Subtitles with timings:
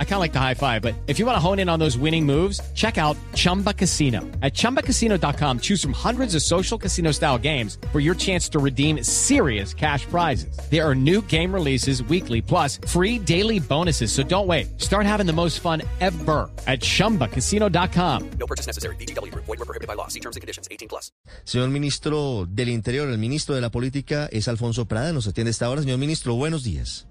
[0.00, 1.78] I kind of like the high five, but if you want to hone in on
[1.78, 4.22] those winning moves, check out Chumba Casino.
[4.42, 9.04] At ChumbaCasino.com, choose from hundreds of social casino style games for your chance to redeem
[9.04, 10.58] serious cash prizes.
[10.68, 14.10] There are new game releases weekly, plus free daily bonuses.
[14.10, 14.80] So don't wait.
[14.80, 18.30] Start having the most fun ever at ChumbaCasino.com.
[18.40, 18.96] No purchase necessary.
[18.96, 19.32] BGW.
[19.34, 20.08] Void were prohibited by law.
[20.08, 20.66] See terms and conditions.
[20.72, 21.12] 18 plus.
[21.44, 25.12] Señor Ministro del Interior, el Ministro de la Política es Alfonso Prada.
[25.12, 25.82] Nos atiende esta hora.
[25.82, 27.06] Señor Ministro, buenos días.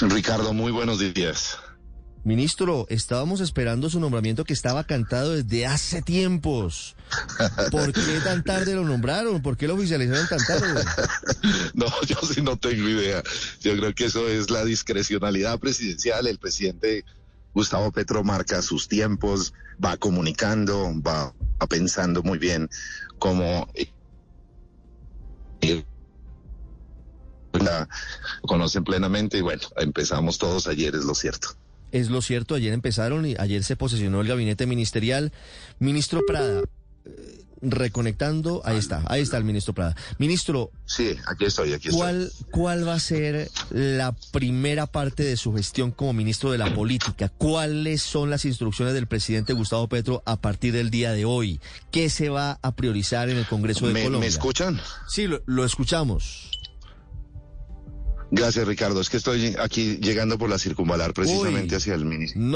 [0.00, 1.58] Ricardo, muy buenos días.
[2.24, 6.96] Ministro, estábamos esperando su nombramiento que estaba cantado desde hace tiempos.
[7.70, 9.42] ¿Por qué tan tarde lo nombraron?
[9.42, 10.84] ¿Por qué lo oficializaron tan tarde?
[11.74, 13.22] No, yo sí no tengo idea.
[13.60, 16.26] Yo creo que eso es la discrecionalidad presidencial.
[16.26, 17.04] El presidente
[17.52, 19.52] Gustavo Petro marca sus tiempos,
[19.84, 21.34] va comunicando, va
[21.68, 22.70] pensando muy bien
[23.18, 23.68] cómo
[27.64, 27.88] la
[28.42, 31.48] conocen plenamente y bueno, empezamos todos ayer, es lo cierto.
[31.92, 35.32] Es lo cierto, ayer empezaron y ayer se posesionó el gabinete ministerial.
[35.78, 36.62] Ministro Prada,
[37.04, 39.96] eh, reconectando, ahí está, ahí está el ministro Prada.
[40.18, 40.70] Ministro.
[40.86, 45.90] Sí, aquí estoy, aquí ¿cuál, ¿Cuál va a ser la primera parte de su gestión
[45.90, 47.28] como ministro de la política?
[47.28, 51.60] ¿Cuáles son las instrucciones del presidente Gustavo Petro a partir del día de hoy?
[51.90, 54.20] ¿Qué se va a priorizar en el Congreso de Colombia?
[54.20, 54.80] ¿Me escuchan?
[55.08, 56.53] Sí, lo, lo escuchamos.
[58.30, 59.00] Gracias, Ricardo.
[59.00, 62.02] Es que estoy aquí llegando por la circunvalar precisamente hacia el,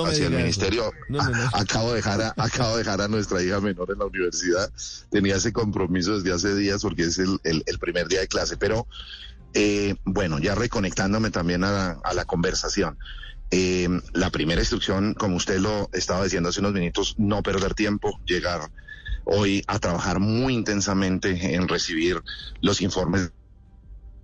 [0.07, 0.93] hacia el ministerio.
[1.53, 4.71] acabo, de dejar a, acabo de dejar a nuestra hija menor en la universidad.
[5.11, 8.57] Tenía ese compromiso desde hace días porque es el, el, primer día de clase.
[8.57, 8.87] Pero
[9.55, 12.99] eh, bueno, ya reconectándome también a, a la conversación.
[13.51, 18.21] Eh, la primera instrucción, como usted lo estaba diciendo hace unos minutos, no perder tiempo,
[18.27, 18.71] llegar
[19.25, 22.23] hoy a trabajar muy intensamente en recibir
[22.61, 23.31] los informes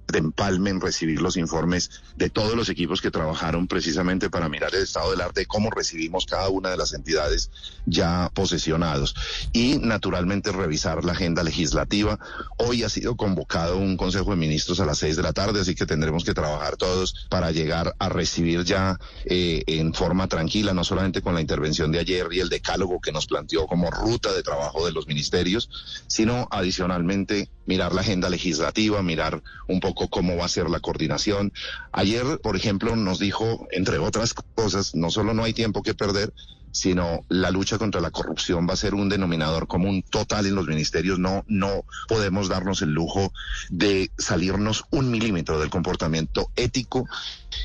[0.08, 4.74] de empalme en recibir los informes de todos los equipos que trabajaron precisamente para mirar
[4.74, 7.50] el estado del arte, cómo recibimos cada una de las entidades
[7.86, 9.14] ya posesionados
[9.52, 12.18] y naturalmente revisar la agenda legislativa.
[12.58, 15.74] Hoy ha sido convocado un Consejo de Ministros a las seis de la tarde, así
[15.74, 20.84] que tendremos que trabajar todos para llegar a recibir ya eh, en forma tranquila, no
[20.84, 24.42] solamente con la intervención de ayer y el decálogo que nos planteó como ruta de
[24.42, 25.70] trabajo de los ministerios,
[26.06, 31.52] sino adicionalmente mirar la agenda legislativa, mirar un poco cómo va a ser la coordinación.
[31.92, 36.32] Ayer, por ejemplo, nos dijo, entre otras cosas, no solo no hay tiempo que perder,
[36.74, 40.66] sino la lucha contra la corrupción va a ser un denominador común total en los
[40.66, 41.20] ministerios.
[41.20, 43.32] No, no podemos darnos el lujo
[43.70, 47.06] de salirnos un milímetro del comportamiento ético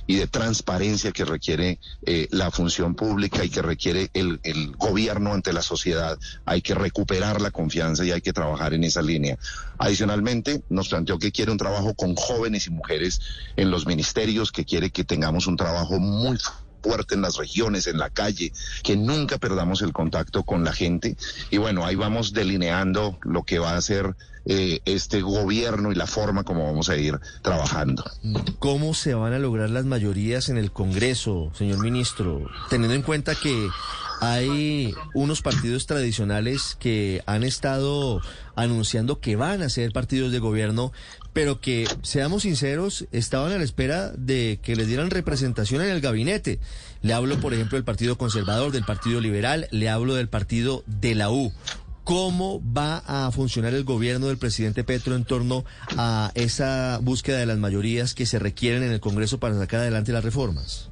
[0.05, 4.39] y de transparencia que requiere eh, la función pública y que requiere el,
[4.77, 6.19] gobierno ante la sociedad.
[6.45, 9.39] Hay que recuperar la confianza y hay que trabajar en esa línea.
[9.79, 13.21] Adicionalmente, nos planteó que quiere un trabajo con jóvenes y mujeres
[13.55, 16.37] en los ministerios, que quiere que tengamos un trabajo muy
[17.11, 18.51] en las regiones, en la calle,
[18.83, 21.15] que nunca perdamos el contacto con la gente.
[21.49, 26.07] Y bueno, ahí vamos delineando lo que va a ser eh, este gobierno y la
[26.07, 28.03] forma como vamos a ir trabajando.
[28.59, 32.49] ¿Cómo se van a lograr las mayorías en el Congreso, señor ministro?
[32.69, 33.69] Teniendo en cuenta que
[34.21, 38.21] hay unos partidos tradicionales que han estado
[38.55, 40.91] anunciando que van a ser partidos de gobierno,
[41.33, 46.01] pero que, seamos sinceros, estaban a la espera de que les dieran representación en el
[46.01, 46.59] gabinete.
[47.01, 51.15] Le hablo, por ejemplo, del Partido Conservador, del Partido Liberal, le hablo del Partido de
[51.15, 51.53] la U.
[52.03, 55.63] ¿Cómo va a funcionar el gobierno del presidente Petro en torno
[55.95, 60.11] a esa búsqueda de las mayorías que se requieren en el Congreso para sacar adelante
[60.11, 60.89] las reformas?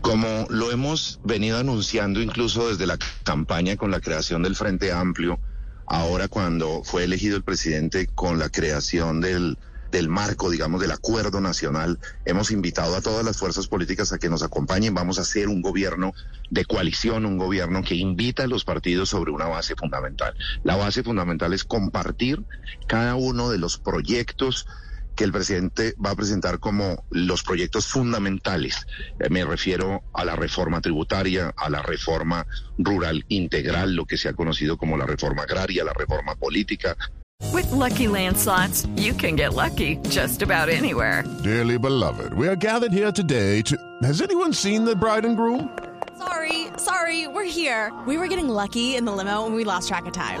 [0.00, 5.40] Como lo hemos venido anunciando incluso desde la campaña con la creación del Frente Amplio,
[5.86, 9.58] ahora cuando fue elegido el presidente con la creación del,
[9.90, 14.28] del marco, digamos, del acuerdo nacional, hemos invitado a todas las fuerzas políticas a que
[14.28, 14.94] nos acompañen.
[14.94, 16.12] Vamos a hacer un gobierno
[16.50, 20.34] de coalición, un gobierno que invita a los partidos sobre una base fundamental.
[20.62, 22.42] La base fundamental es compartir
[22.86, 24.66] cada uno de los proyectos
[25.14, 28.86] que el presidente va a presentar como los proyectos fundamentales.
[29.18, 32.46] Eh, me refiero a la reforma tributaria, a la reforma
[32.78, 36.96] rural integral, lo que se ha conocido como la reforma agraria, la reforma política.
[37.52, 41.24] With lucky landslots, you can get lucky just about anywhere.
[41.42, 43.76] Dearly beloved, we are gathered here today to.
[44.02, 45.68] Has anyone seen the bride and groom?
[46.18, 47.92] Sorry, sorry, we're here.
[48.06, 50.40] We were getting lucky in the limo and we lost track of time.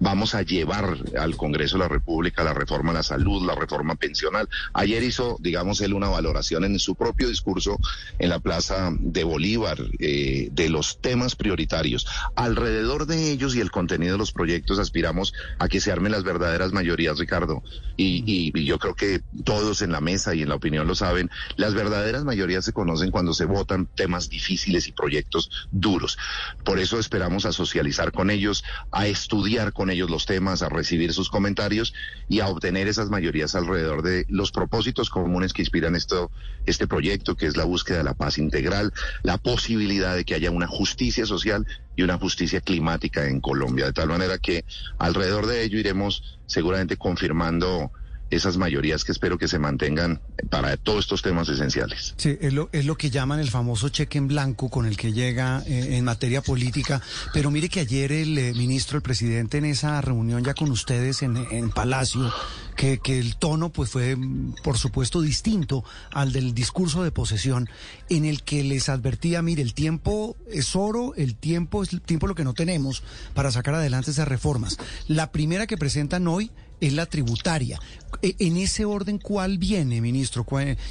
[0.00, 3.96] Vamos a llevar al Congreso de la República la reforma a la salud, la reforma
[3.96, 4.48] pensional.
[4.72, 7.76] Ayer hizo, digamos, él una valoración en su propio discurso
[8.18, 12.06] en la Plaza de Bolívar eh, de los temas prioritarios.
[12.34, 16.24] Alrededor de ellos y el contenido de los proyectos aspiramos a que se armen las
[16.24, 17.62] verdaderas mayorías, Ricardo.
[17.98, 21.30] Y, y yo creo que todos en la mesa y en la opinión lo saben.
[21.56, 26.16] Las verdaderas mayorías se conocen cuando se votan temas difíciles y proyectos duros.
[26.64, 31.12] Por eso esperamos a socializar con ellos, a estudiar con ellos los temas, a recibir
[31.12, 31.94] sus comentarios
[32.28, 36.30] y a obtener esas mayorías alrededor de los propósitos comunes que inspiran esto,
[36.66, 38.92] este proyecto, que es la búsqueda de la paz integral,
[39.22, 41.66] la posibilidad de que haya una justicia social
[41.96, 43.86] y una justicia climática en Colombia.
[43.86, 44.64] De tal manera que
[44.98, 47.92] alrededor de ello iremos seguramente confirmando
[48.30, 52.14] esas mayorías que espero que se mantengan para todos estos temas esenciales.
[52.16, 55.12] Sí, es lo, es lo que llaman el famoso cheque en blanco con el que
[55.12, 57.02] llega eh, en materia política.
[57.32, 61.22] Pero mire que ayer el eh, ministro, el presidente, en esa reunión ya con ustedes
[61.22, 62.32] en, en Palacio,
[62.76, 64.16] que, que, el tono pues fue,
[64.62, 67.68] por supuesto, distinto al del discurso de posesión,
[68.08, 72.26] en el que les advertía, mire, el tiempo es oro, el tiempo es el tiempo
[72.26, 73.02] lo que no tenemos
[73.34, 74.78] para sacar adelante esas reformas.
[75.08, 76.50] La primera que presentan hoy
[76.80, 77.80] es la tributaria.
[78.22, 80.46] E, en ese orden, ¿cuál viene, ministro?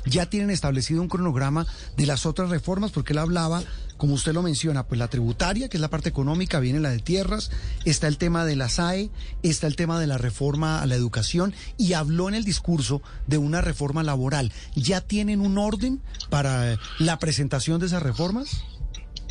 [0.05, 2.91] ¿Ya tienen establecido un cronograma de las otras reformas?
[2.91, 3.63] Porque él hablaba,
[3.97, 6.99] como usted lo menciona, pues la tributaria, que es la parte económica, viene la de
[6.99, 7.51] tierras,
[7.85, 9.09] está el tema de la SAE,
[9.43, 13.37] está el tema de la reforma a la educación y habló en el discurso de
[13.37, 14.51] una reforma laboral.
[14.75, 18.63] ¿Ya tienen un orden para la presentación de esas reformas?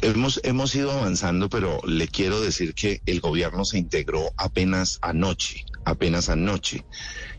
[0.00, 5.64] Hemos, hemos ido avanzando, pero le quiero decir que el gobierno se integró apenas anoche
[5.88, 6.85] apenas anoche.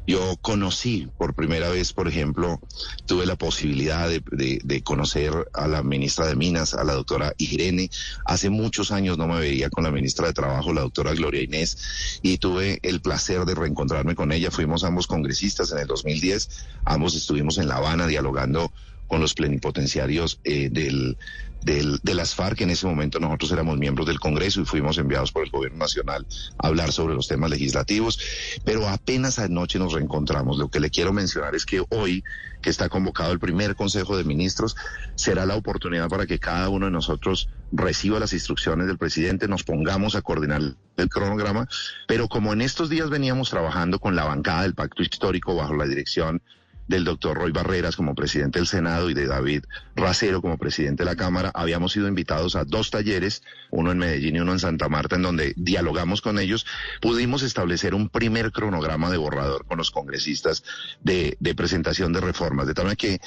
[0.07, 2.59] Yo conocí por primera vez, por ejemplo,
[3.05, 7.91] tuve la posibilidad de, conocer a la ministra de Minas, a la doctora Irene.
[8.25, 12.19] Hace muchos años no me veía con la ministra de Trabajo, la doctora Gloria Inés,
[12.23, 14.49] y tuve el placer de reencontrarme con ella.
[14.49, 16.49] Fuimos ambos congresistas en el 2010,
[16.85, 18.71] ambos estuvimos en La Habana dialogando
[19.09, 21.17] con los plenipotenciarios eh, del,
[21.63, 22.61] del, de las FARC.
[22.61, 26.25] En ese momento nosotros éramos miembros del Congreso y fuimos enviados por el Gobierno Nacional
[26.59, 28.19] a hablar sobre los temas legislativos,
[28.63, 30.57] pero apenas anoche nos reencontramos.
[30.57, 32.23] Lo que le quiero mencionar es que hoy,
[32.61, 34.75] que está convocado el primer Consejo de Ministros,
[35.15, 39.63] será la oportunidad para que cada uno de nosotros reciba las instrucciones del presidente, nos
[39.63, 40.61] pongamos a coordinar
[40.97, 41.67] el cronograma,
[42.07, 45.87] pero como en estos días veníamos trabajando con la bancada del Pacto Histórico bajo la
[45.87, 46.43] dirección
[46.89, 49.63] del doctor Roy Barreras como presidente del Senado y de David
[49.95, 54.35] Racero como presidente de la Cámara, habíamos sido invitados a dos talleres, uno en Medellín
[54.35, 56.65] y uno en Santa Marta, en donde dialogamos con ellos,
[56.99, 60.63] pudimos establecer un primer cronograma de borrador con los congresistas
[61.01, 63.19] de, presentación de reformas, de tal manera que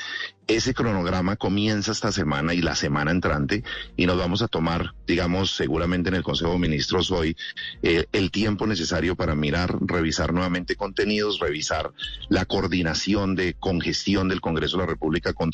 [0.48, 3.62] ese cronograma comienza esta semana y la semana entrante
[3.96, 7.36] y nos vamos a tomar, digamos, seguramente en el Consejo de Ministros hoy,
[7.82, 11.92] eh, el tiempo necesario para mirar, revisar nuevamente contenidos, revisar
[12.28, 15.50] la coordinación de congestión del Congreso de la República con,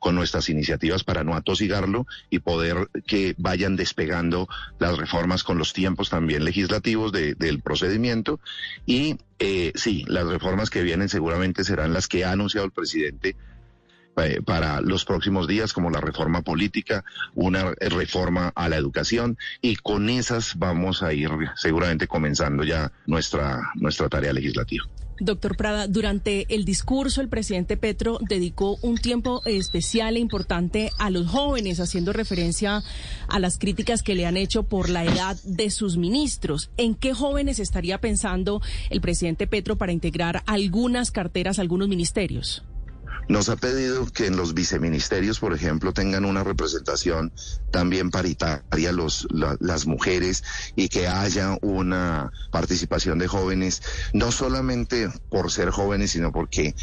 [0.00, 4.48] con nuestras iniciativas para no atosigarlo y poder que vayan despegando
[4.78, 8.40] las reformas con los tiempos también legislativos del procedimiento.
[8.86, 13.36] Y eh, sí, las reformas que vienen seguramente serán las que ha anunciado el presidente
[14.16, 17.02] eh, para los próximos días, como la reforma política,
[17.34, 23.70] una reforma a la educación, y con esas vamos a ir seguramente comenzando ya nuestra,
[23.74, 24.84] nuestra tarea legislativa.
[25.24, 31.10] Doctor Prada, durante el discurso el presidente Petro dedicó un tiempo especial e importante a
[31.10, 32.82] los jóvenes, haciendo referencia
[33.28, 36.70] a las críticas que le han hecho por la edad de sus ministros.
[36.76, 38.60] ¿En qué jóvenes estaría pensando
[38.90, 42.64] el presidente Petro para integrar algunas carteras, algunos ministerios?
[43.28, 47.32] Nos ha pedido que en los viceministerios, por ejemplo, tengan una representación
[47.70, 50.42] también paritaria los, las mujeres
[50.74, 56.74] y que haya una participación de jóvenes, no solamente por ser jóvenes, sino porque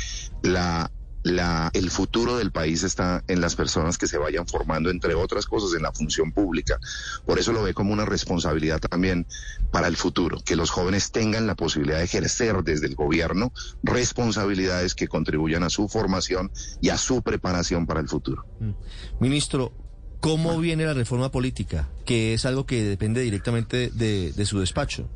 [0.41, 0.91] la
[1.31, 5.45] la, el futuro del país está en las personas que se vayan formando, entre otras
[5.45, 6.79] cosas, en la función pública.
[7.25, 9.27] Por eso lo ve como una responsabilidad también
[9.71, 13.51] para el futuro, que los jóvenes tengan la posibilidad de ejercer desde el gobierno
[13.83, 18.45] responsabilidades que contribuyan a su formación y a su preparación para el futuro.
[18.59, 18.71] Mm.
[19.19, 19.74] Ministro,
[20.19, 21.89] ¿cómo viene la reforma política?
[22.05, 25.09] Que es algo que depende directamente de, de su despacho.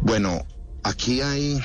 [0.00, 0.46] Bueno,
[0.82, 1.60] aquí hay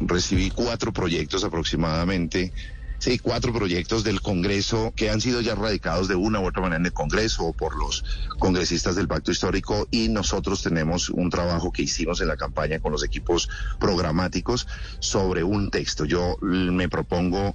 [0.00, 2.52] recibí cuatro proyectos aproximadamente.
[2.98, 6.78] Sí, cuatro proyectos del Congreso que han sido ya radicados de una u otra manera
[6.78, 8.02] en el Congreso o por los
[8.38, 12.92] congresistas del Pacto Histórico y nosotros tenemos un trabajo que hicimos en la campaña con
[12.92, 13.48] los equipos
[13.78, 14.66] programáticos
[15.00, 16.06] sobre un texto.
[16.06, 17.54] Yo me propongo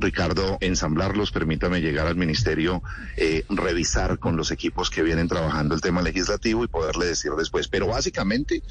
[0.00, 2.82] Ricardo, ensamblarlos, permítame llegar al ministerio,
[3.16, 7.68] eh, revisar con los equipos que vienen trabajando el tema legislativo y poderle decir después.
[7.68, 8.62] Pero básicamente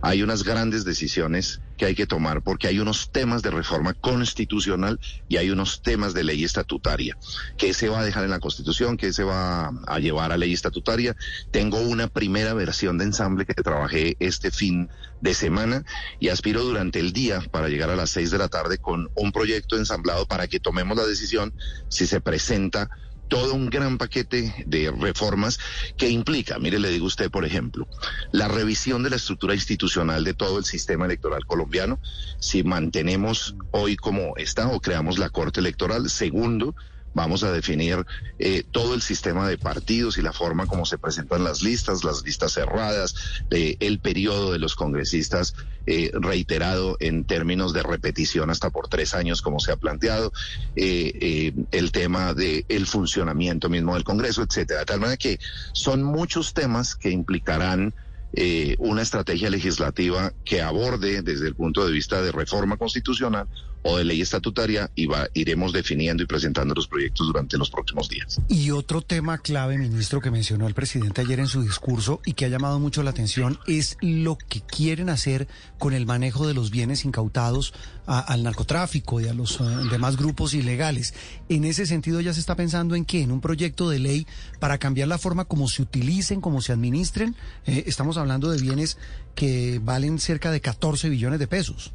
[0.00, 4.98] hay unas grandes decisiones que hay que tomar porque hay unos temas de reforma constitucional
[5.28, 7.16] y hay unos temas de ley estatutaria.
[7.56, 8.96] ¿Qué se va a dejar en la Constitución?
[8.96, 11.16] ¿Qué se va a llevar a ley estatutaria?
[11.52, 14.88] Tengo una primera versión de ensamble que trabajé este fin
[15.20, 15.84] de semana
[16.18, 19.32] y aspiro durante el día para llegar a las seis de la tarde con un
[19.32, 21.54] proyecto ensamblado para que tomemos la decisión
[21.88, 22.88] si se presenta
[23.28, 25.58] todo un gran paquete de reformas
[25.96, 27.86] que implica, mire, le digo usted, por ejemplo,
[28.32, 32.00] la revisión de la estructura institucional de todo el sistema electoral colombiano,
[32.40, 36.08] si mantenemos hoy como está o creamos la Corte Electoral.
[36.08, 36.74] Segundo,
[37.18, 38.06] Vamos a definir
[38.38, 42.22] eh, todo el sistema de partidos y la forma como se presentan las listas, las
[42.22, 43.16] listas cerradas,
[43.50, 45.56] eh, el periodo de los congresistas
[45.88, 50.32] eh, reiterado en términos de repetición hasta por tres años, como se ha planteado,
[50.76, 54.80] el tema del el funcionamiento mismo del Congreso, etcétera.
[54.80, 55.40] De tal manera que
[55.72, 57.94] son muchos temas que implicarán
[58.34, 63.48] eh, una estrategia legislativa que aborde desde el punto de vista de reforma constitucional
[63.82, 68.08] o de ley estatutaria y va, iremos definiendo y presentando los proyectos durante los próximos
[68.08, 68.40] días.
[68.48, 72.44] Y otro tema clave, ministro, que mencionó el presidente ayer en su discurso y que
[72.44, 76.70] ha llamado mucho la atención es lo que quieren hacer con el manejo de los
[76.70, 77.72] bienes incautados
[78.06, 81.12] al narcotráfico y a los eh, demás grupos ilegales.
[81.50, 84.26] En ese sentido ya se está pensando en qué, en un proyecto de ley
[84.60, 87.36] para cambiar la forma como se utilicen, como se administren.
[87.66, 88.96] Eh, estamos hablando de bienes
[89.34, 91.92] que valen cerca de 14 billones de pesos.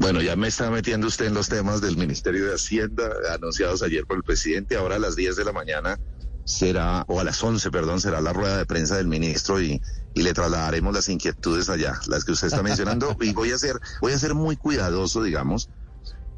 [0.00, 4.06] Bueno, ya me está metiendo usted en los temas del Ministerio de Hacienda anunciados ayer
[4.06, 4.78] por el presidente.
[4.78, 5.98] Ahora a las 10 de la mañana
[6.46, 9.78] será, o a las 11, perdón, será la rueda de prensa del ministro y,
[10.14, 13.14] y le trasladaremos las inquietudes allá, las que usted está mencionando.
[13.20, 15.68] y voy a ser, voy a ser muy cuidadoso, digamos,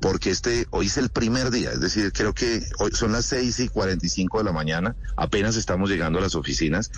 [0.02, 3.60] porque este hoy es el primer día, es decir, creo que hoy son las seis
[3.60, 6.90] y cuarenta y cinco de la mañana, apenas estamos llegando a las oficinas.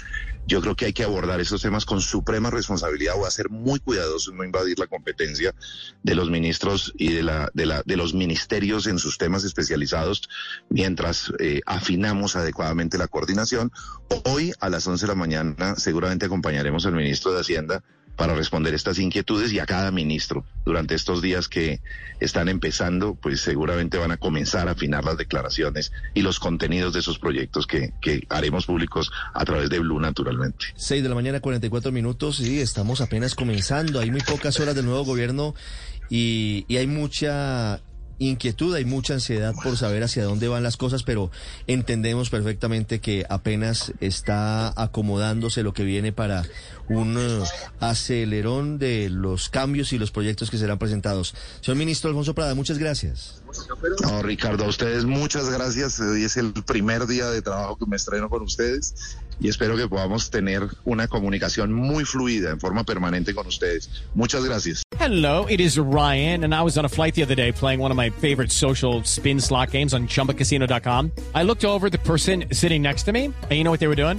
[0.46, 3.14] Yo creo que hay que abordar esos temas con suprema responsabilidad.
[3.16, 5.54] Voy a ser muy cuidadoso en no invadir la competencia
[6.02, 10.28] de los ministros y de la de la de los ministerios en sus temas especializados,
[10.70, 13.70] mientras eh, afinamos adecuadamente la coordinación.
[14.24, 17.84] Hoy a las once de la mañana seguramente acompañaremos al ministro de Hacienda
[18.16, 21.80] para responder estas inquietudes y a cada ministro durante estos días que
[22.20, 27.00] están empezando, pues seguramente van a comenzar a afinar las declaraciones y los contenidos de
[27.00, 30.66] esos proyectos que, que haremos públicos a través de Blue naturalmente.
[30.76, 34.00] Seis de la mañana, 44 minutos y estamos apenas comenzando.
[34.00, 35.54] Hay muy pocas horas del nuevo gobierno
[36.08, 37.80] y, y hay mucha
[38.18, 41.30] inquietud, hay mucha ansiedad por saber hacia dónde van las cosas, pero
[41.66, 46.44] entendemos perfectamente que apenas está acomodándose lo que viene para
[46.88, 47.42] un eh,
[47.80, 51.34] acelerón de los cambios y los proyectos que serán presentados.
[51.60, 53.43] Señor ministro Alfonso Prada, muchas gracias.
[54.02, 56.00] No, Ricardo, a ustedes muchas gracias.
[56.00, 58.94] Hoy es el primer día de trabajo que me estreno con ustedes
[59.40, 63.90] y espero que podamos tener una comunicación muy fluida en forma permanente con ustedes.
[64.14, 64.82] Muchas gracias.
[64.98, 67.90] Hello, it is Ryan, and I was on a flight the other day playing one
[67.90, 71.12] of my favorite social spin slot games on chumbacasino.com.
[71.34, 73.96] I looked over the person sitting next to me, and you know what they were
[73.96, 74.18] doing?